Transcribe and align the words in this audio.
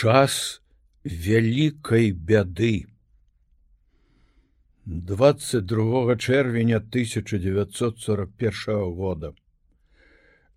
час 0.00 0.64
вялікай 1.04 2.12
бяды. 2.12 2.86
22 4.86 6.16
чэрвеня 6.16 6.76
1941 6.76 8.94
года. 8.96 9.34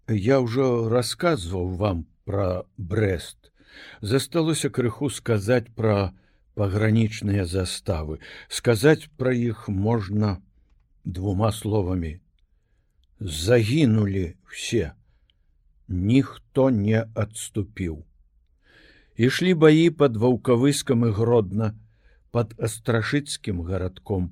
Я 0.07 0.39
ўжо 0.39 0.87
расказваў 0.87 1.75
вам 1.75 2.07
пра 2.23 2.63
брест. 2.77 3.51
Засталося 3.99 4.69
крыху 4.69 5.09
сказаць 5.11 5.67
пра 5.75 6.15
пагранічныя 6.55 7.43
заставы. 7.43 8.23
Сказаць 8.47 9.11
пра 9.19 9.35
іх 9.35 9.67
можна 9.67 10.39
двума 11.03 11.51
словамі. 11.51 12.23
Загінулі 13.19 14.39
все. 14.47 14.95
Ніхто 15.91 16.71
не 16.71 17.03
адступіў 17.11 18.07
ішлі 19.17 19.53
баі 19.53 19.89
под 19.89 20.17
ваўкавыскам 20.17 21.05
і 21.07 21.11
гродна 21.17 21.73
под 22.31 22.55
астрашыцкім 22.59 23.61
гарадком. 23.67 24.31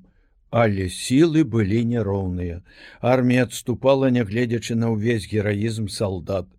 Але 0.50 0.88
сілы 0.92 1.44
былі 1.44 1.84
няроўныя. 1.92 2.60
Армія 3.00 3.48
адступала 3.48 4.10
нягледзячы 4.12 4.76
на 4.76 4.92
ўвесь 4.92 5.28
гераізм 5.30 5.88
салдат. 5.88 6.50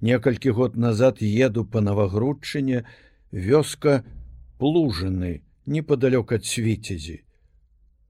Некалькі 0.00 0.50
год 0.50 0.76
назад 0.76 1.22
еду 1.22 1.64
по 1.64 1.80
навагрудчыне 1.80 2.84
вёска 3.32 4.04
плужаны 4.58 5.40
неподалёк 5.64 6.36
ад 6.36 6.44
свіцезі 6.44 7.22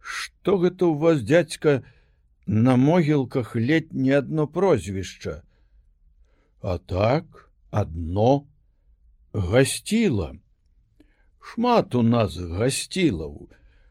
что 0.09 0.57
гэта 0.57 0.87
у 0.87 0.95
вас 0.95 1.23
дядька 1.23 1.83
на 2.47 2.77
могілках 2.77 3.55
ледь 3.57 3.93
не 3.93 4.13
одно 4.13 4.47
прозвішча? 4.47 5.43
А 6.63 6.79
так 6.79 7.51
одно 7.71 8.47
гасціла 9.33 10.35
шмат 11.41 11.95
у 11.95 12.03
нас 12.03 12.37
гасцілаў 12.37 13.49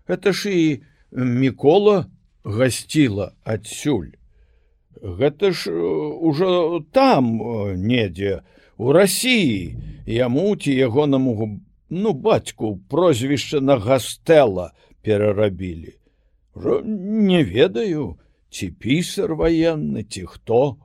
это 0.08 0.34
ж 0.34 0.54
і 0.54 0.66
мікола 1.12 2.08
гасціла 2.44 3.32
адсюль 3.44 4.14
гэта 5.02 5.52
ж 5.52 5.72
ужо 5.72 6.84
там 6.92 7.38
недзе 7.76 8.42
у 8.78 8.92
рассіі 8.92 9.76
яму 10.06 10.56
ці 10.56 10.72
ягонаму 10.72 11.62
ну 11.90 12.14
бацьку 12.14 12.78
прозвішча 12.90 13.62
на 13.62 13.78
гастэла 13.78 14.72
перарабілі. 15.02 15.94
Не 16.84 17.44
ведаю 17.44 18.18
ці 18.50 18.70
пісар 18.70 19.36
ваенны 19.36 20.04
ці 20.04 20.26
хто 20.26 20.78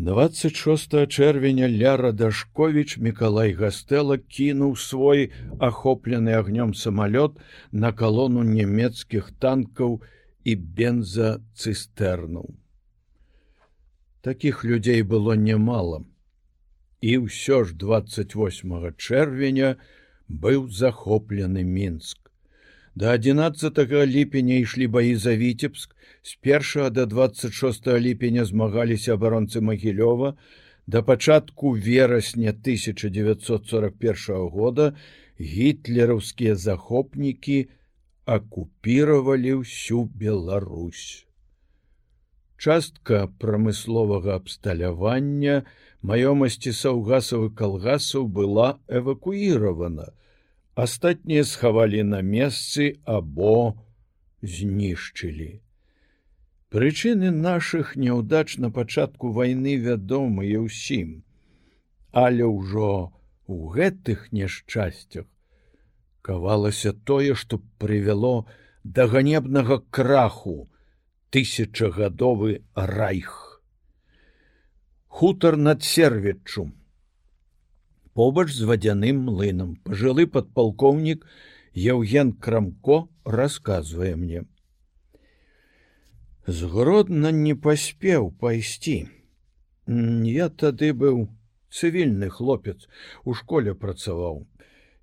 26 0.00 1.06
чэрвеня 1.12 1.66
ляра 1.68 2.10
дашковіч 2.16 2.96
мікалай 3.04 3.52
гастэла 3.52 4.16
кінуў 4.16 4.72
свой 4.80 5.28
ахоплены 5.60 6.32
агнём 6.40 6.72
самалёт 6.72 7.36
на 7.72 7.90
калону 7.92 8.40
нямецкіх 8.40 9.28
танкаў 9.44 10.00
і 10.44 10.54
бенза 10.56 11.28
цыстэрнуў 11.52 12.48
таких 14.24 14.64
людзей 14.64 15.04
было 15.04 15.36
немало 15.36 16.00
і 17.04 17.28
ўсё 17.28 17.60
ж 17.68 17.76
28 17.76 18.96
чэрвеня 18.96 19.76
быў 20.28 20.72
захоплены 20.72 21.60
мінск 21.76 22.29
до 22.94 23.10
11 23.10 23.78
ліпеня 24.06 24.54
ішлі 24.54 24.86
баі 24.86 25.14
за 25.16 25.36
віцебск 25.36 25.96
з 26.22 26.38
1 26.74 26.92
до 26.92 27.06
26 27.06 27.86
ліпеня 27.86 28.44
змагаліся 28.44 29.14
абаронцы 29.14 29.60
магілёва 29.60 30.34
да 30.86 31.02
пачатку 31.02 31.70
верасня 31.70 32.50
1941 32.50 34.36
года 34.50 34.92
гітлераўскія 35.40 36.56
захопнікі 36.56 37.68
акупіравалі 38.24 39.62
ўсю 39.62 40.04
Беларусь. 40.04 41.26
Частка 42.60 43.30
прамысловага 43.40 44.36
абсталявання 44.36 45.64
маёмасці 46.02 46.74
саўгасавы 46.76 47.48
калгасаў 47.56 48.28
была 48.28 48.76
эвакуіравана 48.86 50.12
астатнія 50.74 51.44
схавалі 51.44 52.02
на 52.02 52.20
месцы 52.22 53.00
або 53.04 53.74
знішчылі. 54.42 55.60
Прычыны 56.70 57.30
нашых 57.34 57.96
няўдач 57.96 58.58
на 58.62 58.70
пачатку 58.70 59.32
вайны 59.34 59.74
вядомыя 59.76 60.62
ўсім, 60.62 61.26
але 62.12 62.46
ўжо 62.46 63.10
у 63.46 63.68
гэтых 63.74 64.30
няшчасцях 64.30 65.26
кавалася 66.22 66.92
тое, 66.92 67.34
што 67.34 67.58
прывяло 67.78 68.46
да 68.84 69.06
ганебнага 69.06 69.82
краху 69.90 70.70
тысячагадовы 71.30 72.62
райх. 72.74 73.62
Хутар 75.08 75.56
над 75.56 75.82
сервеччум 75.82 76.79
побач 78.14 78.50
з 78.52 78.66
вадзяным 78.70 79.24
млынам. 79.28 79.76
Пажылы 79.84 80.26
падпалкоўнік 80.26 81.26
Яўген 81.74 82.32
крамко 82.32 83.08
расказвае 83.24 84.16
мне. 84.16 84.42
Згродна 86.46 87.30
не 87.30 87.54
паспеў 87.54 88.32
пайсці. 88.40 89.06
Я 89.86 90.48
тады 90.48 90.90
быў 90.92 91.28
цывільны 91.70 92.28
хлопец 92.28 92.88
у 93.24 93.34
школе 93.34 93.74
працаваў. 93.74 94.46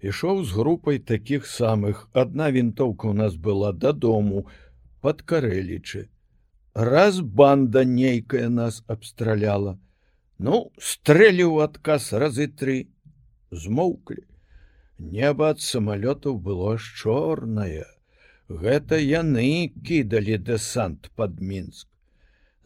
Ішоў 0.03 0.43
з 0.43 0.51
групай 0.51 0.99
такіх 0.99 1.47
самых. 1.47 2.09
Адна 2.13 2.51
вінтоўка 2.51 3.07
у 3.07 3.13
нас 3.13 3.35
была 3.35 3.71
дадому 3.71 4.45
под 5.01 5.21
карэлічы. 5.21 6.09
Раз 6.73 7.21
банда 7.21 7.83
нейкая 7.85 8.49
нас 8.49 8.83
абстраляла. 8.87 9.79
Ну 10.37 10.71
стрэліў 10.77 11.63
адказ 11.63 12.11
разы 12.13 12.47
тры 12.47 12.91
змоўклі. 13.51 14.23
Неба 14.97 15.53
ад 15.53 15.61
самалётаў 15.61 16.41
было 16.41 16.77
ж 16.77 16.93
чорнае. 17.01 17.85
Гэта 18.49 18.97
яны 18.97 19.69
кідалі 19.85 20.37
дэсант 20.37 21.11
под 21.15 21.41
мінск. 21.41 21.87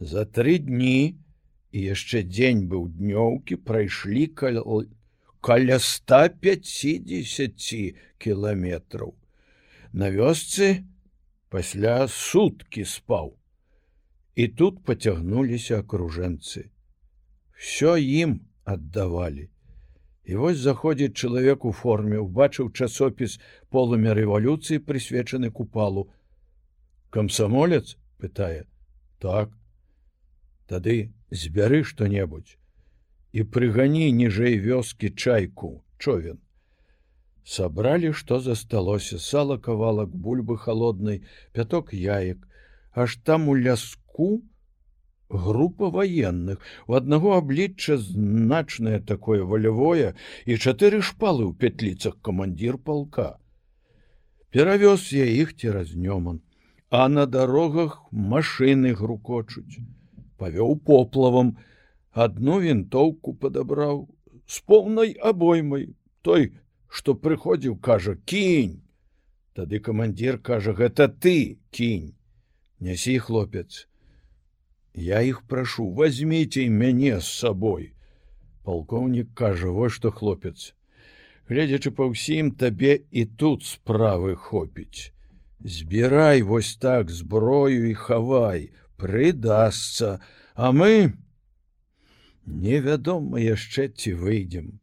За 0.00 0.24
тры 0.24 0.58
дні 0.58 1.16
і 1.72 1.82
яшчэ 1.82 2.22
дзень 2.22 2.68
быў 2.72 2.88
днёўкі 2.88 3.56
прайшлі 3.68 4.26
каля, 4.32 4.62
каля 5.40 5.78
150 5.78 7.94
кіламетраў. 8.18 9.14
На 9.92 10.08
вёсцы 10.08 10.88
пасля 11.52 12.08
суткі 12.08 12.88
спаў. 12.88 13.36
І 14.34 14.48
тут 14.48 14.84
пацягнуліся 14.88 15.84
акружэнцы. 15.84 16.72
Всё 17.52 18.00
ім 18.00 18.40
аддавалі. 18.64 19.51
І 20.32 20.36
вось 20.40 20.60
заходзіць 20.64 21.12
чалавек 21.12 21.64
у 21.68 21.70
форме, 21.76 22.16
убачыў 22.16 22.70
часопіс 22.72 23.34
полымя 23.68 24.14
рэвалюцыі, 24.16 24.80
прысвечаны 24.80 25.50
купалу. 25.52 26.06
Камсамолец 27.12 27.98
пытае: 28.16 28.64
так, 29.20 29.52
Тады 30.72 31.12
збяры 31.28 31.82
што-небудзь 31.84 32.56
і 33.36 33.44
прыгані 33.56 34.08
ніжэй 34.20 34.56
вёскі 34.64 35.10
чайку, 35.12 35.70
човен. 35.98 36.40
Сабралі, 37.44 38.12
што 38.16 38.40
засталося. 38.40 39.18
Сала 39.18 39.58
кавалак 39.58 40.16
бульбы 40.16 40.56
холоднай, 40.56 41.20
пяток 41.52 41.92
яек, 41.92 42.48
аж 42.92 43.16
там 43.28 43.48
у 43.52 43.58
ляску, 43.58 44.40
група 45.32 45.90
военных 45.90 46.60
у 46.86 46.94
аднаго 47.00 47.36
аблічча 47.40 47.96
значнае 47.96 49.00
такое 49.00 49.42
валявое 49.42 50.14
і 50.46 50.60
чатыры 50.60 51.02
шпалы 51.02 51.48
ў 51.48 51.52
петліцах 51.56 52.20
камандзір 52.22 52.78
полка 52.78 53.28
перавёз 54.52 55.10
я 55.16 55.26
іх 55.26 55.56
цераз 55.56 55.96
нёман 55.96 56.42
а 56.92 57.08
на 57.08 57.24
дарогах 57.26 58.04
машины 58.12 58.92
грукочуць. 58.92 59.80
Павёў 60.36 60.76
поплавам 60.76 61.56
одну 62.12 62.58
вінтоўку 62.60 63.32
падабраў 63.32 64.02
з 64.44 64.60
поўнай 64.68 65.14
абоймай. 65.16 65.86
Той 66.20 66.52
што 66.92 67.14
прыходзіў 67.16 67.78
кажа 67.80 68.12
кінь! 68.28 68.84
Тады 69.56 69.80
камандзір 69.80 70.36
кажа 70.36 70.76
гэта 70.76 71.08
ты 71.08 71.56
кінь! 71.72 72.12
Нясі 72.78 73.16
хлопец 73.24 73.88
Я 74.94 75.20
іх 75.20 75.42
прашу, 75.48 75.88
возьмите 75.90 76.68
мяне 76.68 77.20
з 77.20 77.28
сабой. 77.28 77.92
Палкоўнік 78.64 79.32
кажа, 79.34 79.68
вось 79.68 79.92
што 79.92 80.10
хлопец. 80.10 80.74
Гледзячы 81.48 81.90
па 81.90 82.06
ўсім 82.12 82.52
табе 82.52 83.00
і 83.10 83.24
тут 83.24 83.64
справы 83.64 84.36
хопіць. 84.36 85.12
Збірай 85.64 86.42
вось 86.42 86.76
так 86.76 87.10
зброю 87.10 87.90
і 87.90 87.94
хавай, 87.94 88.70
прыдасца, 88.96 90.20
А 90.54 90.72
мы 90.72 91.14
невядома 92.44 93.40
яшчэ 93.40 93.88
ці 93.88 94.12
выйдзем. 94.20 94.80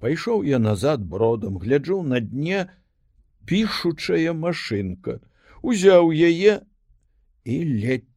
Пайшоў 0.00 0.44
я 0.44 0.58
назад 0.58 1.00
бродам, 1.00 1.56
гляджу 1.58 2.02
на 2.02 2.20
дне 2.20 2.68
пішучая 3.48 4.36
машынка, 4.36 5.20
узяў 5.62 6.12
яе 6.12 6.60
і 7.44 7.56
ледь 7.64 8.10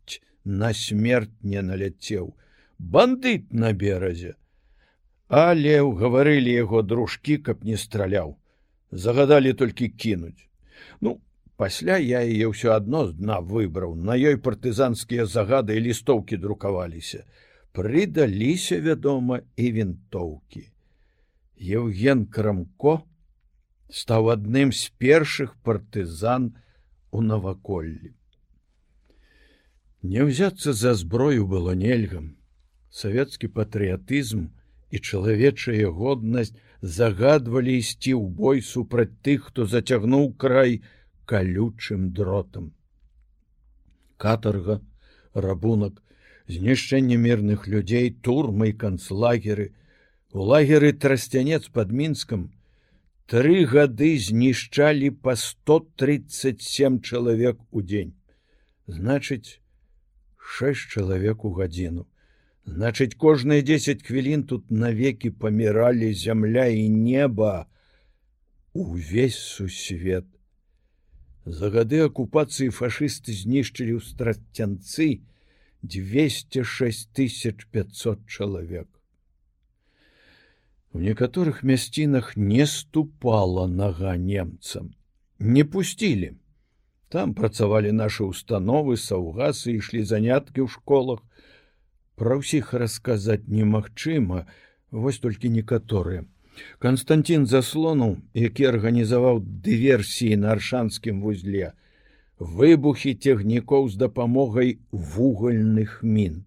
на 0.45 0.73
смерть 0.73 1.35
не 1.43 1.61
наляцеў. 1.61 2.35
Бандыт 2.79 3.51
на 3.53 3.73
беразе. 3.73 4.35
Але 5.27 5.81
гаварылі 5.83 6.51
яго 6.51 6.81
дружкі, 6.81 7.37
каб 7.37 7.63
не 7.63 7.77
страляў. 7.77 8.37
Загадалі 8.91 9.53
толькі 9.53 9.89
кінуць. 9.89 10.49
Ну, 11.01 11.21
пасля 11.55 11.97
я 11.97 12.23
яе 12.25 12.49
ўсё 12.49 12.73
адно 12.73 13.05
з 13.07 13.13
дна 13.19 13.39
выбраў, 13.39 13.93
на 13.95 14.17
ёй 14.17 14.39
партызанскія 14.41 15.25
загады 15.25 15.77
і 15.77 15.85
лістоўкі 15.85 16.37
друкаваліся. 16.37 17.25
Прыдаліся, 17.71 18.81
вядома, 18.81 19.41
і 19.55 19.71
вінтоўкі. 19.71 20.65
Еўген 21.59 22.25
Крамко 22.25 23.03
стаў 23.91 24.31
адным 24.33 24.71
з 24.71 24.89
першых 24.97 25.53
партызан 25.61 26.55
у 27.11 27.21
наваколлі. 27.21 28.15
Не 30.01 30.23
ўзяцца 30.23 30.73
за 30.73 30.93
зброю 30.95 31.45
было 31.47 31.75
нельгам. 31.75 32.37
Савецкі 32.89 33.51
патрыятызм 33.51 34.47
і 34.91 34.97
чалавечая 34.99 35.91
годнасць 35.91 36.55
загадвалі 36.81 37.75
ісці 37.75 38.15
ў 38.15 38.23
бой 38.31 38.61
супраць 38.63 39.11
тых, 39.21 39.51
хто 39.51 39.67
зацягнуў 39.67 40.31
край 40.39 40.81
калючым 41.25 42.11
дротам. 42.15 42.71
Катарга, 44.17 44.79
рабунак, 45.33 45.99
знішчэнне 46.47 47.19
мірных 47.19 47.67
людзей, 47.67 48.09
турмы 48.09 48.71
і 48.71 48.79
канцлагеры, 48.79 49.75
у 50.31 50.47
лагеры 50.47 50.93
трасцянец 50.93 51.67
под 51.67 51.91
мінскам 51.91 52.49
тры 53.27 53.65
гады 53.67 54.17
знішчалі 54.17 55.11
па 55.21 55.35
137 55.35 57.01
чалавек 57.01 57.59
у 57.69 57.81
дзень. 57.81 58.15
Значыць, 58.87 59.58
шэсць 60.39 60.87
чалавек 60.95 61.45
у 61.45 61.51
гадзіну. 61.53 62.07
Значыць, 62.65 63.15
кожныя 63.15 63.61
10 63.65 64.03
хвілін 64.05 64.43
тут 64.49 64.71
навекі 64.71 65.29
паміралі 65.43 66.13
зямля 66.13 66.65
і 66.67 66.89
неба 66.89 67.67
увесь 68.73 69.39
сусвет. 69.39 70.25
За 71.45 71.69
гады 71.73 72.03
акупацыі 72.05 72.69
фашысты 72.69 73.33
знішчылі 73.33 73.97
ў 73.97 74.01
страцянцы 74.05 75.25
206 75.81 77.65
500 77.71 78.27
чалавек. 78.27 78.87
У 80.91 80.99
некаторых 80.99 81.63
мясцінах 81.63 82.35
не 82.35 82.65
ступала 82.65 83.67
нага 83.67 84.17
немцам, 84.17 84.93
не 85.39 85.63
пусцілі. 85.63 86.35
Там 87.09 87.33
працавалі 87.33 87.91
нашы 87.91 88.23
установы, 88.29 88.95
саўгасы 89.01 89.73
ішлі 89.81 90.05
заняткі 90.05 90.65
ў 90.65 90.69
школах. 90.69 91.25
Пра 92.13 92.37
ўсіх 92.37 92.73
расказаць 92.77 93.49
немагчыма, 93.49 94.45
вось 94.93 95.17
толькі 95.17 95.49
некаторыя. 95.49 96.29
Канстантин 96.77 97.47
заслонуў, 97.49 98.17
які 98.37 98.69
арганізаваў 98.69 99.41
дыверсіі 99.41 100.37
на 100.37 100.53
аршанскім 100.53 101.21
вузле, 101.25 101.73
выбухі 102.37 103.15
цягнікоў 103.15 103.89
з 103.89 103.95
дапамогай 103.97 104.77
вугальных 104.91 105.99
мін, 106.03 106.45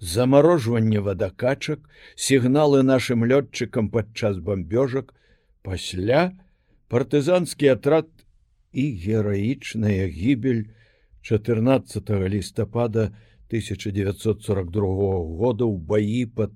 замарожванне 0.00 0.98
вадакачак, 0.98 1.78
сігналы 2.16 2.82
нашым 2.82 3.22
лётчыкам 3.22 3.92
падчас 3.92 4.42
бамбёжак, 4.42 5.14
пасля 5.62 6.32
партызанскі 6.88 7.70
атрад 7.76 8.10
і 8.72 8.96
гераічная 8.96 10.08
гібель 10.08 10.64
14 11.22 12.10
лістапада 12.10 13.12
1942 13.52 14.82
года 15.38 15.64
ў 15.64 15.76
баі 15.76 16.26
под 16.26 16.52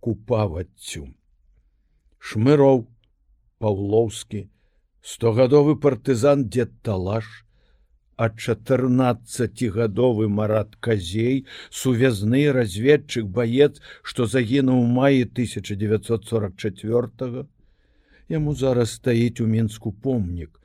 купаваццю. 0.00 1.08
Шмыроў, 2.18 2.86
Паўлоўскі, 3.58 4.48
стогадовы 5.02 5.76
партызан 5.80 6.48
дзед 6.48 6.82
талаш, 6.82 7.46
а 8.16 8.28
14гадовы 8.28 10.28
марат 10.28 10.76
казей, 10.80 11.46
сувязны 11.70 12.52
разведчык 12.52 13.26
баец, 13.26 13.80
што 14.02 14.26
загінуў 14.26 14.86
маі 14.86 15.22
1944. 15.28 17.46
Яму 18.28 18.54
зараз 18.54 18.90
стаіць 18.98 19.40
у 19.40 19.46
мінску 19.46 19.92
помнік, 19.92 20.60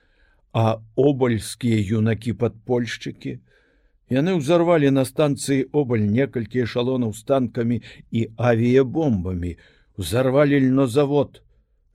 а 0.51 0.81
обальскія 0.95 1.79
юнакі 1.99 2.33
падпольшчыкі 2.33 3.39
яны 4.11 4.35
ўзарвалі 4.37 4.91
на 4.91 5.05
станцыі 5.07 5.69
обаль 5.71 6.03
некалькі 6.03 6.67
эшалонаў 6.67 7.15
з 7.15 7.23
танкамі 7.23 7.77
і 8.11 8.27
авіябомбамі. 8.35 9.55
Узарвалі 9.95 10.59
льнозавод 10.67 11.39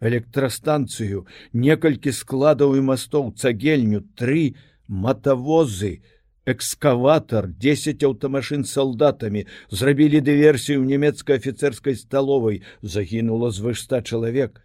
электрастанцыю 0.01 1.27
некалькі 1.53 2.13
складаў 2.17 2.77
і 2.81 2.85
мастоў 2.89 3.33
цагельню 3.37 4.01
тры 4.17 4.57
матавозы 4.89 6.01
экскаватор 6.47 7.51
10 7.51 8.05
аўтамашын 8.09 8.65
салдатамі. 8.65 9.45
Зрабілі 9.69 10.25
дыверсію 10.25 10.81
ў 10.81 10.89
нямецкай 10.97 11.37
афіцэрскай 11.43 12.01
сталовай. 12.01 12.63
Загінула 12.81 13.53
звыш 13.53 13.85
ста 13.85 14.01
чалавек. 14.01 14.63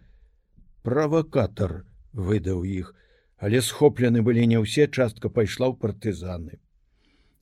Правакатор 0.82 1.84
выдаў 2.16 2.64
іх 2.64 2.96
але 3.42 3.60
схоплены 3.66 4.22
былі 4.22 4.46
не 4.46 4.58
ўсе 4.62 4.86
частка 4.86 5.28
пайшла 5.28 5.66
ў 5.68 5.74
партызаны. 5.82 6.62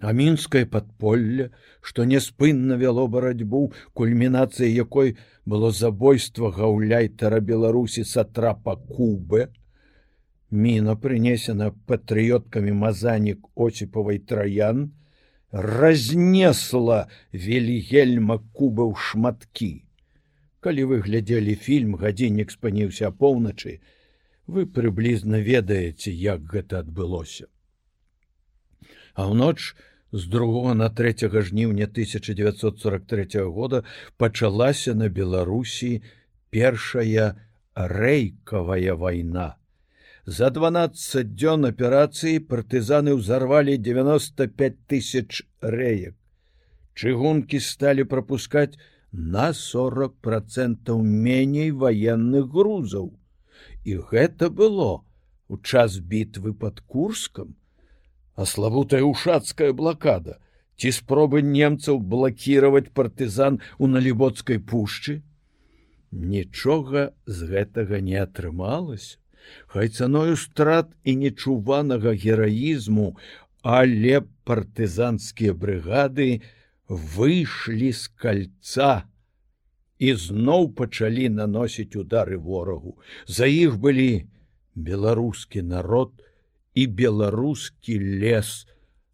А 0.01 0.17
мінскае 0.17 0.65
падполле, 0.65 1.51
што 1.85 2.09
няспынна 2.09 2.81
вяло 2.81 3.05
барацьбу, 3.15 3.67
кульмінацыяй 3.93 4.73
якой 4.73 5.19
было 5.45 5.69
забойства 5.77 6.49
гаўляйтара 6.57 7.41
Беларусі 7.45 8.05
сатрапа 8.09 8.77
Кубы, 8.81 9.51
Міна 10.51 10.97
прынесена 10.99 11.71
патрыёткамі 11.87 12.73
мазанік 12.75 13.45
осіпавай 13.55 14.19
траян, 14.19 14.91
разнесла 15.53 17.07
велігельма 17.31 18.41
куба 18.51 18.89
ў 18.91 18.99
шматкі. 18.99 19.87
Калі 20.59 20.91
вы 20.91 20.99
глядзелі 21.07 21.55
фільм, 21.55 21.95
гадзіннік 22.03 22.51
спыніўся 22.51 23.15
апоўначы, 23.15 23.79
вы 24.55 24.67
прыблізна 24.67 25.41
ведаеце 25.47 26.11
як 26.11 26.45
гэта 26.51 26.83
адбылося. 26.85 27.47
А 29.15 29.27
ў 29.31 29.35
ноч 29.35 29.75
з 30.13 30.27
другого 30.27 30.75
на 30.75 30.89
3 30.91 31.31
жніўня 31.49 31.87
1943 31.87 33.45
года 33.59 33.85
пачалася 34.17 34.95
на 34.95 35.09
беларусі 35.09 36.03
першая 36.51 37.37
рэйкавая 37.75 38.95
вайна. 38.95 39.57
За 40.27 40.51
12 40.51 41.35
дзён 41.35 41.71
аперацыі 41.71 42.43
партызаны 42.51 43.15
ўзарвалі 43.19 43.79
95 43.79 44.77
тысяч 44.87 45.47
рэек. 45.63 46.15
Чыгункі 46.95 47.63
сталі 47.63 48.05
прапускаць 48.05 48.77
на 49.13 49.53
40 49.55 50.19
процентаў 50.21 51.03
меней 51.03 51.71
ваенных 51.71 52.51
грузаў 52.51 53.15
і 53.85 53.97
гэта 54.11 54.51
было 54.51 55.03
у 55.49 55.59
час 55.59 55.99
бітвы 55.99 56.55
под 56.55 56.81
курскам. 56.81 57.57
А 58.35 58.47
славутая 58.47 59.03
ушацкая 59.03 59.73
блакада. 59.73 60.39
Ці 60.81 60.93
спробы 60.97 61.43
немцаў 61.43 62.01
блакировать 62.01 62.93
партызан 62.93 63.61
у 63.79 63.87
налібоцкай 63.87 64.59
пушчы? 64.59 65.21
Нічога 66.11 67.13
з 67.27 67.51
гэтага 67.51 68.01
не 68.01 68.17
атрымалось 68.17 69.21
хай 69.67 69.89
цаною 69.89 70.37
страт 70.37 70.91
і 71.05 71.17
нечуванага 71.17 72.15
гераізму 72.25 73.17
але 73.63 74.23
партызанскія 74.49 75.55
брыгады 75.55 76.41
выйшлі 76.89 77.93
з 77.93 78.09
кольца 78.23 78.93
і 80.01 80.15
зноў 80.17 80.71
пачалі 80.81 81.29
наносіць 81.37 81.97
удары 82.01 82.41
ворагу. 82.41 82.97
За 83.29 83.47
іх 83.47 83.77
былі 83.77 84.25
беларускі 84.75 85.63
народ 85.63 86.13
і 86.75 86.87
беларускі 86.87 88.01
лес. 88.25 88.65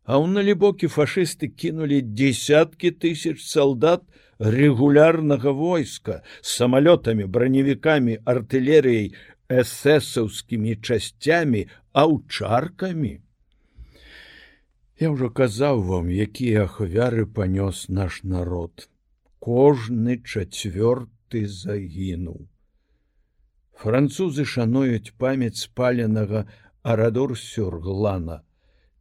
А 0.07 0.23
ў 0.23 0.31
налібокі 0.39 0.87
фашысты 0.87 1.51
кінулі 1.51 1.99
десяткі 2.01 2.95
тысяч 3.03 3.43
салдат 3.43 4.07
рэгулярнага 4.39 5.51
войска 5.51 6.23
з 6.39 6.55
самалётамі, 6.63 7.27
броневікамі, 7.27 8.23
артылерыяй, 8.23 9.11
эсэсаўскімі 9.51 10.79
часцямі, 10.79 11.67
аўчаркамі. 11.93 13.15
Я 15.03 15.11
ўжо 15.11 15.35
казаў 15.35 15.83
вам, 15.83 16.07
якія 16.15 16.71
ахвяры 16.71 17.27
панёс 17.27 17.89
наш 17.91 18.23
народ 18.23 18.87
кожны 19.47 20.19
чацвёрты 20.27 21.47
загінуў. 21.47 22.39
Французы 23.79 24.45
шануюць 24.53 25.15
памяць 25.23 25.61
спаленага 25.61 26.41
арадор 26.83 27.37
сюрглана. 27.39 28.41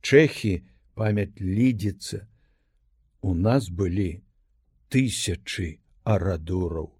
Чэхі 0.06 0.54
памяць 0.94 1.42
лідзіцца. 1.42 2.28
У 3.26 3.34
нас 3.34 3.72
былі 3.74 4.22
тысячы 4.94 5.82
арадураў. 6.04 6.94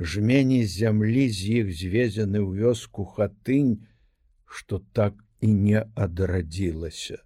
Жмені 0.00 0.64
зямлі 0.64 1.28
з 1.28 1.60
іх 1.60 1.76
звезены 1.76 2.40
ў 2.40 2.64
вёску 2.64 3.04
хатынь, 3.04 3.84
што 4.48 4.80
так 4.96 5.20
і 5.44 5.52
не 5.68 5.84
адрадзілася. 5.92 7.20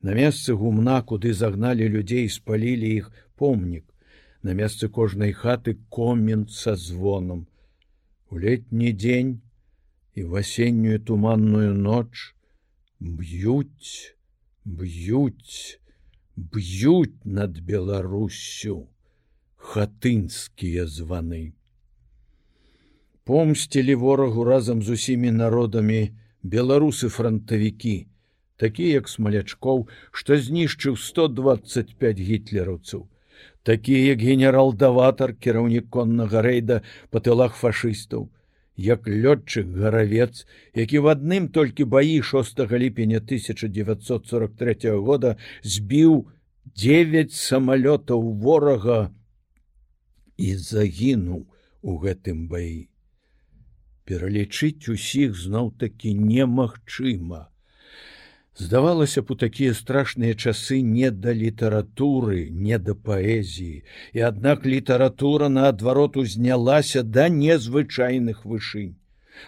На 0.00 0.16
месцы 0.16 0.56
гумна, 0.56 1.02
куды 1.04 1.36
загналі 1.36 1.92
людзей, 1.92 2.28
спалілі 2.32 2.96
іх 3.04 3.12
помнік. 3.36 3.91
На 4.42 4.54
месцы 4.58 4.88
кожнай 4.88 5.32
хаты 5.32 5.76
комін 5.88 6.48
са 6.50 6.74
звонам. 6.76 7.46
У 8.30 8.38
летні 8.42 8.92
дзень 8.92 9.40
і 10.14 10.24
в 10.24 10.34
асеннюю 10.40 10.98
туманную 10.98 11.74
ноч 11.74 12.34
б'юць 12.98 14.16
б'юць 14.64 15.78
б'юць 16.36 17.22
над 17.24 17.60
беларусю 17.60 18.88
хатынскія 19.56 20.86
званы. 20.86 21.52
Помсцілі 23.24 23.94
ворагу 23.94 24.44
разам 24.44 24.82
з 24.82 24.98
усімі 24.98 25.30
народамі 25.38 26.02
беларусы 26.42 27.08
фронтавікі 27.08 27.94
такія 28.58 28.98
як 28.98 29.08
смалячкоў 29.08 29.86
што 30.10 30.42
знішчыў 30.50 30.98
125 30.98 32.26
гітлераўцаў 32.32 33.06
такі 33.62 33.96
як 34.06 34.22
генерал-даватар 34.22 35.34
кіраўнік 35.34 35.88
коннага 35.90 36.42
рэйда 36.42 36.82
па 37.10 37.20
тылах 37.20 37.56
фашыстаў 37.56 38.28
як 38.76 39.06
лётчык 39.06 39.68
гаравец 39.78 40.46
які 40.74 40.98
в 40.98 41.12
адным 41.14 41.48
толькі 41.48 41.84
баі 41.84 42.22
6 42.22 42.60
ліпеня 42.72 43.18
1943 43.22 44.96
года 45.08 45.36
збіў 45.62 46.26
9 46.64 47.32
самалётаў 47.32 48.22
ворага 48.38 49.10
і 50.38 50.54
загінуў 50.56 51.46
у 51.82 51.98
гэтым 51.98 52.46
баі. 52.48 52.88
Пералічыць 54.06 54.88
усіх 54.88 55.34
зноў-такі 55.38 56.14
немагчыма 56.14 57.51
Здавалася 58.58 59.22
б 59.22 59.32
у 59.32 59.36
такія 59.40 59.72
страшныя 59.72 60.36
часы 60.36 60.82
не 60.84 61.10
да 61.10 61.32
літаратуры, 61.32 62.52
не 62.52 62.78
да 62.78 62.92
паэзіі, 62.92 63.82
і 64.12 64.20
аднак 64.28 64.66
літаратура 64.66 65.48
наадварот 65.48 66.16
узнялася 66.20 67.02
да 67.02 67.28
незвычайных 67.32 68.44
вышынь. 68.44 68.96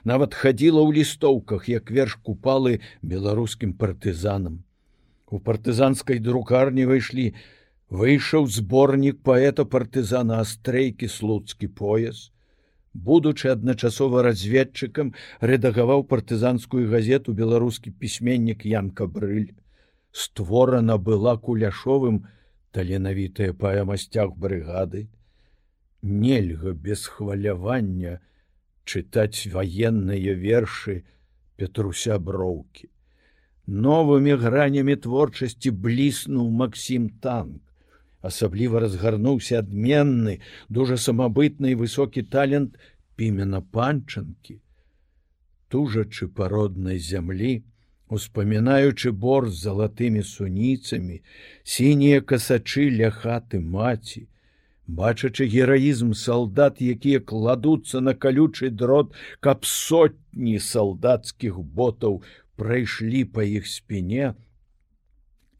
Нават 0.05 0.33
хадзіла 0.33 0.81
ў 0.81 1.05
лістоўках, 1.05 1.69
як 1.69 1.93
верш 1.93 2.17
купалы 2.17 2.81
беларускім 3.03 3.77
партызанам. 3.77 4.65
У 5.29 5.37
партызанскай 5.37 6.19
друкарні 6.19 6.89
выйшлі, 6.89 7.37
выйшаў 7.93 8.49
зборнік 8.49 9.21
паэта 9.21 9.69
партызана 9.69 10.41
астрейкі 10.41 11.13
слуцкі 11.13 11.69
пояс, 11.69 12.33
будучы 12.95 13.51
адначасова 13.51 14.23
разведчыкам 14.23 15.13
рэдагаваў 15.41 16.07
партызанскую 16.13 16.87
газету 16.89 17.35
беларускі 17.35 17.91
пісьменнік 17.91 18.65
янка 18.65 19.07
брыль 19.07 19.51
створана 20.13 20.97
была 20.97 21.37
куляшовым 21.37 22.23
таленавітая 22.71 23.53
паэмасцях 23.53 24.37
брыгады. 24.39 25.09
Нельга 26.03 26.73
без 26.73 27.07
хвалявання 27.07 28.21
чытаць 28.87 29.51
ваенныя 29.51 30.35
вершы 30.39 31.03
петруся 31.57 32.19
броўкі. 32.19 32.91
Новымі 33.67 34.39
гранямі 34.39 34.97
творчасці 34.97 35.71
бліснуў 35.71 36.51
максім 36.63 37.09
танк 37.25 37.63
асабліва 38.31 38.83
разгарнуўся 38.85 39.61
адменны 39.63 40.41
дужа 40.79 40.99
самабытны 41.07 41.75
і 41.75 41.81
высокі 41.85 42.25
талент 42.35 42.79
пімена 43.21 43.61
панчанкі 43.77 44.59
тужачы 45.75 46.29
пароднай 46.41 47.01
зямлі 47.09 47.55
успамінаючы 48.19 49.13
бор 49.25 49.49
з 49.51 49.61
залатымі 49.67 50.23
суніцамі 50.31 51.21
сінія 51.75 52.21
касачы 52.33 52.87
ля 53.01 53.11
хаты 53.19 53.61
маці 53.77 54.25
бачачы 55.01 55.49
гераізм 55.57 56.13
салдат 56.23 56.81
якія 56.85 57.21
кладуцца 57.33 58.01
на 58.05 58.15
калючы 58.25 58.71
дрот 58.71 59.13
каб 59.49 59.65
сотні 59.65 60.57
салдацкіх 60.69 61.61
ботаў 61.81 62.21
прайшлі 62.61 63.25
па 63.37 63.49
іх 63.59 63.71
спіне 63.75 64.35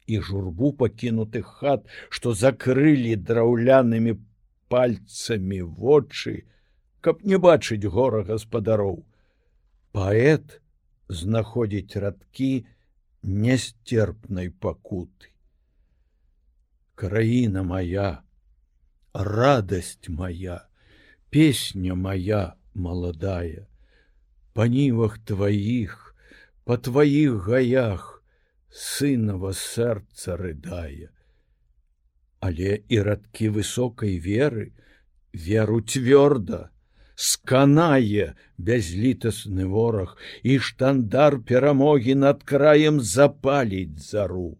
і 0.07 0.19
журбу 0.21 0.71
пакінутых 0.73 1.47
хат, 1.61 1.85
што 2.09 2.33
закрылі 2.33 3.15
драўлянымі 3.15 4.17
пальцамі 4.69 5.61
вочы, 5.61 6.45
каб 7.01 7.23
не 7.23 7.37
бачыць 7.37 7.85
гора 7.85 8.23
гаспадароў. 8.29 9.03
Паэт 9.95 10.59
знаходзіць 11.09 12.01
радкі 12.01 12.65
нестерпнай 13.23 14.49
пакуты. 14.49 15.31
Краіна 16.95 17.63
моя, 17.63 18.23
радасць 19.13 20.09
моя, 20.09 20.65
песня 21.29 21.95
моя 21.95 22.55
маладая, 22.73 23.67
па 24.53 24.67
нівах 24.67 25.17
тваіх, 25.19 26.15
па 26.63 26.77
тваіх 26.77 27.47
гаях, 27.47 28.14
сынова 28.75 29.53
сэрца 29.55 30.35
рыдае. 30.35 31.07
Але 32.43 32.83
і 32.91 32.97
радкі 33.07 33.49
высокай 33.55 34.17
веры 34.19 34.73
веру 35.31 35.79
цвёрда, 35.79 36.75
сканае 37.15 38.35
бязлітасны 38.59 39.65
вораг 39.71 40.17
і 40.43 40.59
штандар 40.59 41.39
перамогі 41.39 42.15
над 42.19 42.43
краем 42.43 42.99
запаліць 42.99 44.03
зару. 44.11 44.59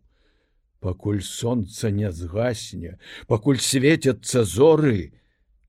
Пакуль 0.79 1.21
сонца 1.21 1.91
не 1.91 2.11
згасне, 2.11 2.95
пакуль 3.27 3.59
светяцца 3.59 4.43
зоры, 4.43 5.11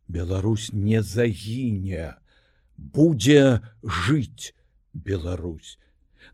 Беларусь 0.06 0.70
не 0.72 1.02
загіне, 1.02 2.14
будзе 2.78 3.58
жыць 3.82 4.54
Беларусь 4.94 5.78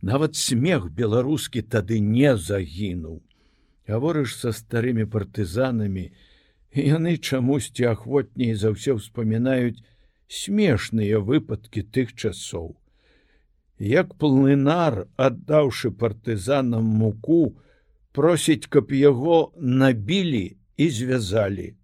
нават 0.02 0.36
смех 0.36 0.90
беларускі 0.90 1.62
тады 1.62 2.00
не 2.02 2.36
загінуў. 2.36 3.22
Гаворыш 3.88 4.34
са 4.36 4.52
старымі 4.52 5.06
партызанамі 5.06 6.10
яны 6.74 7.16
чамусьці 7.18 7.86
ахвотней 7.94 8.54
за 8.58 8.74
ўсё 8.74 8.98
ўспамінаюць 8.98 9.82
смешныя 10.26 11.22
выпадкі 11.22 11.82
тых 11.94 12.14
часоў. 12.14 12.74
Як 13.78 14.14
плынар 14.18 15.06
аддаўшы 15.16 15.90
партызанам 15.90 16.86
муку 17.02 17.58
просіць 18.12 18.66
каб 18.66 18.92
яго 18.92 19.52
набілі 19.58 20.56
і 20.76 20.88
звязалі 20.90 21.74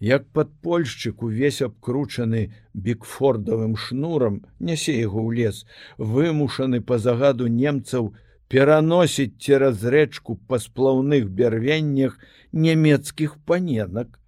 як 0.00 0.26
падпольшчык 0.32 1.22
увесь 1.22 1.60
абкручаны 1.62 2.48
бікфордавым 2.72 3.76
шнурам 3.76 4.40
нясе 4.58 4.96
яго 4.96 5.20
ў 5.20 5.30
лес 5.36 5.64
вымушаны 5.98 6.80
па 6.80 6.98
загаду 6.98 7.48
немцаў 7.52 8.12
пераносіць 8.50 9.36
цераз 9.38 9.84
рэчку 9.84 10.40
па 10.48 10.58
сплаўных 10.58 11.28
бярвеннях 11.30 12.18
нямецкіх 12.52 13.36
паненак. 13.46 14.18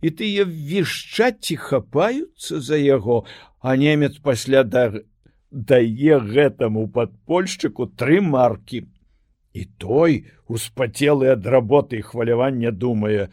І 0.00 0.10
тыя 0.16 0.46
вішчаці 0.46 1.56
хапаюцца 1.60 2.60
за 2.60 2.78
яго 2.80 3.24
а 3.60 3.76
немец 3.76 4.16
пасля 4.22 4.62
да 4.62 4.86
дае 5.50 6.20
гэтаму 6.32 6.86
падпольшчыку 6.94 7.86
тры 8.00 8.20
маркі. 8.20 8.86
І 9.52 9.64
той 9.80 10.26
успацелы 10.46 11.32
ад 11.34 11.46
работы 11.46 12.00
і 12.00 12.06
хвалявання 12.08 12.70
думае 12.70 13.28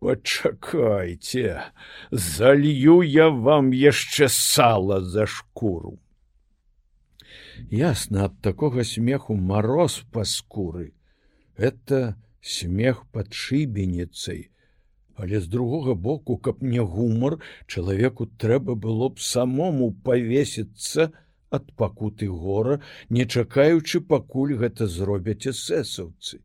Пачакайце, 0.00 1.72
залью 2.10 3.00
я 3.02 3.30
вам 3.30 3.72
яшчэ 3.72 4.28
сала 4.28 5.00
за 5.00 5.26
шкуру. 5.26 5.98
Ясна 7.70 8.26
ад 8.30 8.38
такога 8.40 8.84
смеху 8.84 9.34
мароз 9.34 10.04
па 10.12 10.24
скуры. 10.24 10.94
Это 11.56 12.14
смех 12.40 13.06
пад 13.10 13.34
шыбеніцай, 13.34 14.50
Але 15.18 15.40
з 15.40 15.48
другога 15.48 15.94
боку, 15.94 16.36
каб 16.38 16.62
не 16.62 16.78
гумар, 16.78 17.40
чалавеку 17.66 18.26
трэба 18.26 18.76
было 18.78 19.08
б 19.10 19.18
самому 19.18 19.90
павесіцца 19.90 21.10
ад 21.50 21.72
пакуты 21.74 22.28
гора, 22.30 22.78
не 23.10 23.26
чакаючы, 23.26 24.00
пакуль 24.00 24.54
гэта 24.54 24.86
зробяць 24.86 25.50
эсэсаўцы. 25.50 26.38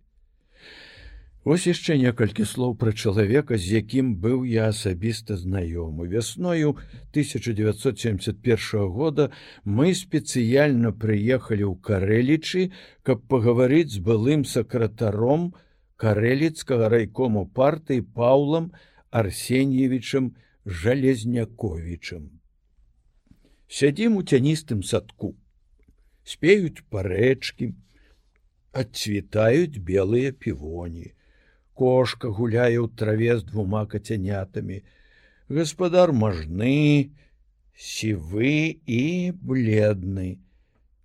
Вось 1.43 1.65
яшчэ 1.67 1.97
некалькі 1.99 2.45
слоў 2.47 2.73
пра 2.79 2.93
чалавека, 2.95 3.57
з 3.59 3.83
якім 3.83 4.15
быў 4.23 4.43
я 4.47 4.67
асабіста 4.71 5.35
знаёмы. 5.35 6.07
Вясною 6.07 6.79
1971 7.11 8.87
года 8.87 9.25
мы 9.65 9.91
спецыяльна 9.91 10.95
прыехалі 10.95 11.67
ў 11.67 11.75
карэлічы, 11.83 12.71
каб 13.03 13.27
пагаварыць 13.27 13.91
з 13.91 13.99
былым 13.99 14.45
сакратаром 14.47 15.51
карэліцкага 15.99 16.87
райкому 16.93 17.43
партыі 17.59 18.05
Паўлам 18.15 18.71
Арсеньевічым 19.11 20.29
жалезняковічым. 20.63 22.39
Сядзім 23.67 24.15
у 24.15 24.23
цяністым 24.23 24.79
садку, 24.79 25.35
спеюць 26.23 26.87
парэчкі, 26.87 27.75
адцвітаюць 28.71 29.83
белыя 29.91 30.31
півоні 30.31 31.11
кошка 31.73 32.29
гуляе 32.29 32.77
ў 32.77 32.87
траве 33.01 33.37
з 33.39 33.43
двума 33.49 33.85
кацянятамі. 33.89 34.81
Гаспадар 35.49 36.13
мажны 36.13 37.11
сівы 37.75 38.79
і 38.85 39.33
бледны. 39.41 40.39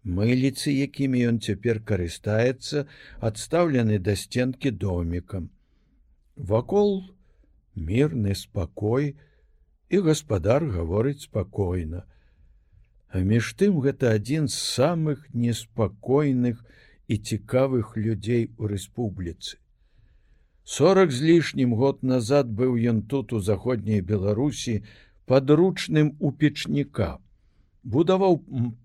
Мыліцы 0.04 0.72
якімі 0.72 1.24
ён 1.30 1.40
цяпер 1.44 1.80
карыстаецца 1.84 2.84
адстаўлены 3.20 3.98
да 3.98 4.16
сценкі 4.16 4.72
домікам. 4.84 5.48
Вакол 6.36 7.02
мірны 7.74 8.34
спакой 8.34 9.16
і 9.88 10.00
гаспадар 10.06 10.64
гаворыць 10.76 11.28
спакойна. 11.28 12.04
А 13.08 13.24
між 13.24 13.54
тым 13.60 13.80
гэта 13.84 14.12
адзін 14.16 14.48
з 14.52 14.60
самых 14.60 15.24
неспакойных 15.32 16.60
і 17.08 17.16
цікавых 17.16 17.96
людзей 17.96 18.52
у 18.58 18.68
рэспубліцы 18.68 19.56
сорок 20.68 21.10
з 21.10 21.22
лішнім 21.22 21.72
год 21.80 22.02
назад 22.04 22.48
быў 22.60 22.76
ён 22.90 23.00
тут 23.08 23.32
у 23.32 23.40
заходняй 23.40 24.02
беларусі 24.04 24.74
подручным 25.24 26.10
у 26.20 26.32
печніка. 26.32 27.16
Будаваў 27.84 28.36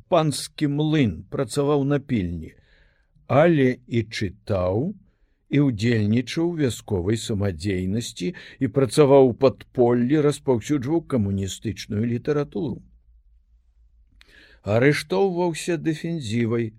панскі 0.08 0.70
млын 0.76 1.16
працаваў 1.34 1.84
на 1.84 2.00
пільні. 2.00 2.54
Але 3.28 3.68
і 3.88 4.04
чытаў 4.08 4.94
і 5.50 5.64
ўдзельнічаў 5.66 6.54
вясковай 6.62 7.20
самадзейнасці 7.20 8.32
і 8.64 8.72
працаваў 8.78 9.34
падполлі 9.44 10.24
распаўсюджваў 10.28 11.04
камуністычную 11.16 12.06
літаратуру. 12.14 12.80
Арыштоўваўся 14.64 15.76
дэфензівай 15.76 16.72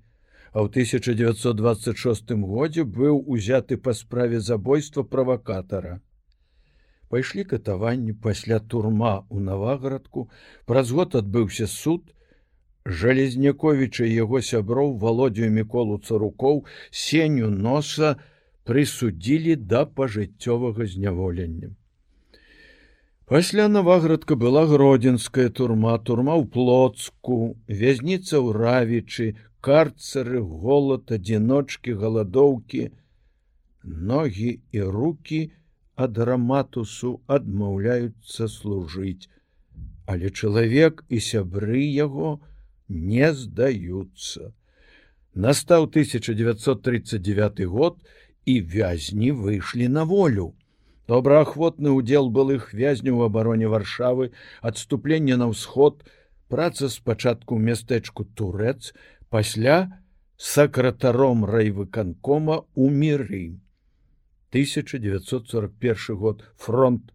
а 0.54 0.62
ў 0.62 0.70
1926 0.70 2.30
годзе 2.46 2.86
быў 2.86 3.18
узяты 3.26 3.76
па 3.76 3.92
справе 4.00 4.38
забойства 4.40 5.02
правакатара. 5.02 6.00
Пайшлі 7.10 7.44
катаванні 7.52 8.14
пасля 8.26 8.60
турма 8.62 9.26
ў 9.26 9.42
наваградку, 9.50 10.30
праз 10.64 10.94
год 10.94 11.18
адбыўся 11.18 11.66
суд, 11.66 12.14
Жалезняковіча 12.84 14.04
яго 14.04 14.40
сяброў 14.44 14.90
володдзю 15.02 15.46
міколу 15.52 15.94
царукоў 16.04 16.58
сеню 17.02 17.48
носа 17.48 18.10
прысудзілі 18.68 19.56
да 19.70 19.86
пажыццёвага 20.00 20.84
зняволення. 20.94 21.70
Пасля 23.24 23.68
наваградка 23.68 24.36
была 24.36 24.66
гродзенская 24.68 25.48
турма, 25.48 25.96
турма 25.98 26.36
ў 26.36 26.44
плотску, 26.44 27.56
вязніца 27.68 28.36
ў 28.36 28.52
равічы, 28.52 29.32
карцары 29.64 30.40
голод 30.64 31.12
адзіночки 31.16 31.94
галадоўкі 32.00 32.82
ногі 33.84 34.50
і 34.76 34.80
руки 34.96 35.38
ад 36.06 36.18
раматусу 36.28 37.12
адмаўляюцца 37.36 38.48
служыць. 38.48 39.30
Але 40.06 40.28
чалавек 40.30 41.04
і 41.08 41.20
сябры 41.26 41.80
яго 41.80 42.40
не 42.88 43.32
здаюцца. 43.32 44.52
Настаў 45.34 45.88
1939 45.88 47.64
год 47.76 47.96
і 48.44 48.60
вязні 48.60 49.32
выйшлі 49.32 49.88
на 49.88 50.04
волю. 50.04 50.52
Добраахвотны 51.08 51.90
удзел 51.90 52.28
былых 52.30 52.72
вязняў 52.72 53.24
абароне 53.24 53.68
варшавы 53.68 54.30
адступленне 54.60 55.36
на 55.40 55.48
ўсход 55.52 56.04
праца 56.48 56.88
спачатку 56.88 57.58
мястэчку 57.58 58.24
турэц 58.24 58.92
пасля 59.34 60.00
сакратаром 60.36 61.44
райвыканкома 61.44 62.66
у 62.76 62.88
міры 62.88 63.58
1941 64.50 66.16
год. 66.16 66.44
Фронт. 66.56 67.12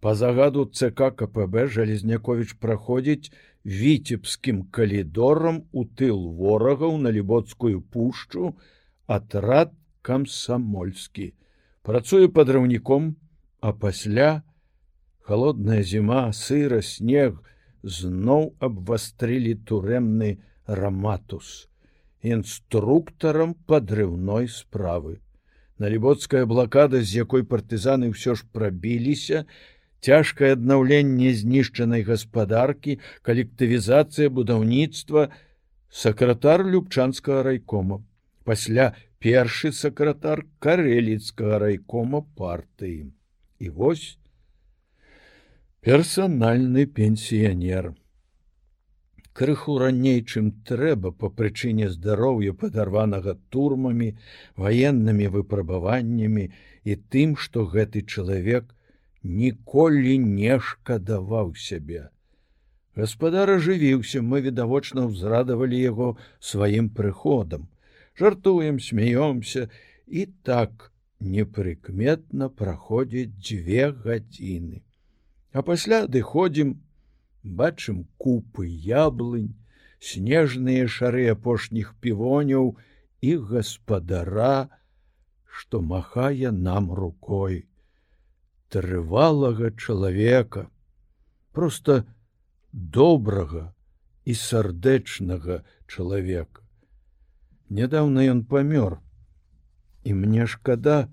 По 0.00 0.14
загаду 0.14 0.66
цк 0.66 1.00
кпб 1.16 1.64
жалезнякович 1.72 2.60
праходзіць 2.60 3.32
віцебскім 3.64 4.68
калідорам 4.68 5.62
у 5.72 5.86
тыл 5.88 6.28
ворагаў 6.36 6.98
на 7.00 7.08
лібоцкую 7.08 7.80
пушчу 7.80 8.52
атрад 9.06 9.72
камсамольскі. 10.02 11.32
Працуе 11.80 12.28
падраўніком 12.28 13.16
а 13.60 13.72
пасля 13.72 14.44
холодная 15.24 15.80
зіма 15.80 16.36
сыра 16.36 16.82
снег 16.84 17.40
зноў 17.80 18.52
абвастрылі 18.60 19.56
турэмны 19.64 20.36
раматус 20.66 21.68
інструктарам 22.22 23.54
падрыўной 23.66 24.48
справы. 24.48 25.20
Налібоцкая 25.78 26.46
блакада 26.46 27.02
з 27.02 27.22
якой 27.22 27.44
партызаны 27.44 28.10
ўсё 28.10 28.34
ж 28.34 28.46
прабіліся 28.52 29.44
цяжкае 30.00 30.52
аднаўленне 30.56 31.32
знішчанай 31.36 32.02
гаспадаркі 32.06 32.98
калектывізацыя 33.26 34.32
будаўніцтва 34.32 35.28
сакратар 35.90 36.64
любчанскага 36.64 37.42
райкома. 37.42 38.02
Пасля 38.44 38.94
першы 39.18 39.72
сакратар 39.72 40.46
карэліцкага 40.58 41.58
райкома 41.58 42.22
партыі. 42.36 43.12
І 43.58 43.68
вось 43.70 44.18
персанальны 45.80 46.86
пенсіянер 46.86 47.94
крыху 49.36 49.76
раней 49.78 50.22
чым 50.24 50.48
трэба 50.68 51.12
по 51.12 51.28
прычыне 51.38 51.88
здароўя 51.92 52.52
падарванага 52.62 53.36
турмамі 53.54 54.08
ваеннымі 54.64 55.28
выпрабаваннямі 55.34 56.44
і 56.92 56.96
тым 57.14 57.34
што 57.46 57.64
гэты 57.74 58.02
чалавек 58.16 58.72
ніколі 59.42 60.16
не 60.24 60.56
шкадаваў 60.68 61.52
сябе. 61.68 62.08
Гаспадар 62.96 63.52
ажывіўся 63.58 64.22
мы 64.24 64.40
відавочна 64.46 65.04
ўзрадавалі 65.10 65.80
яго 65.84 66.08
сваім 66.40 66.88
прыходам. 66.88 67.68
Жартуем 68.16 68.80
смяёмся 68.80 69.68
і 70.06 70.26
так 70.48 70.90
непрыкметна 71.20 72.48
праходзіць 72.48 73.36
дзве 73.36 73.92
гадзіны. 73.92 74.80
А 75.52 75.60
пасля 75.60 76.04
адыходзім 76.08 76.72
бачым 77.46 78.04
купы 78.18 78.66
яблынь, 78.66 79.54
снежныя 80.00 80.88
шары 80.88 81.28
апошніх 81.32 81.94
півоняў 82.00 82.74
і 83.22 83.36
гаспадара, 83.50 84.68
што 85.46 85.80
махае 85.80 86.50
нам 86.50 86.92
рукой 86.92 87.64
трывалага 88.68 89.70
чалавека, 89.70 90.66
просто 91.52 92.04
добрага 92.72 93.72
і 94.26 94.34
сардэчнага 94.34 95.62
чалавека. 95.86 96.62
Нядаўна 97.70 98.26
ён 98.30 98.44
памёр, 98.44 99.00
і 100.04 100.12
мне 100.14 100.46
шкада, 100.46 101.08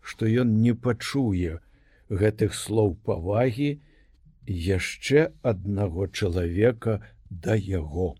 што 0.00 0.28
ён 0.28 0.60
не 0.62 0.72
пачуе 0.72 1.58
гэтых 2.08 2.54
слоў 2.54 2.94
павагі, 3.04 3.80
яшчэ 4.48 5.28
аднаго 5.42 6.08
чалавека 6.08 7.00
да 7.30 7.54
яго. 7.54 8.14